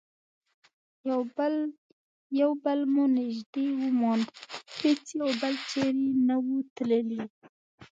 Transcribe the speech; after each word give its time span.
یو 2.39 2.49
بل 2.63 2.79
مو 2.93 3.03
نژدې 3.17 3.65
وموند، 3.79 4.27
هیڅ 4.81 5.03
یو 5.19 5.29
بل 5.41 5.53
چیري 5.69 6.07
نه 6.27 6.35
وو 6.45 6.57
تللي. 6.75 7.23